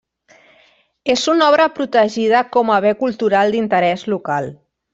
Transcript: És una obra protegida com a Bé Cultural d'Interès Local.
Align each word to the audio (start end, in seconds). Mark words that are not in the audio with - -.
És 1.15 1.25
una 1.33 1.49
obra 1.49 1.67
protegida 1.75 2.41
com 2.57 2.73
a 2.77 2.79
Bé 2.87 2.95
Cultural 3.05 3.55
d'Interès 3.57 4.07
Local. 4.15 4.51